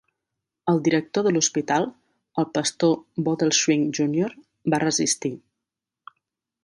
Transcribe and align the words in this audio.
El 0.71 0.79
director 0.85 1.25
de 1.27 1.33
l'hospital, 1.35 1.85
el 2.43 2.47
pastor 2.55 2.95
Bodelschwingh 3.29 3.87
Junior, 3.99 4.35
va 4.75 4.81
resistir. 4.89 5.33